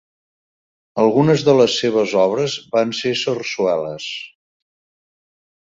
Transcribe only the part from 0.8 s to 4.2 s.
Algunes de les seves obres van ser sarsueles.